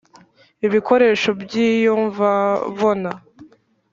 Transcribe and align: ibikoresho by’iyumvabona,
ibikoresho 0.65 1.29
by’iyumvabona, 1.41 3.11